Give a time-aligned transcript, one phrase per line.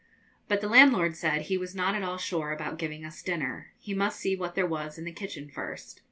[0.47, 3.93] But the landlord said he was not at all sure about giving us dinner; he
[3.93, 5.99] must see what there was in the kitchen first.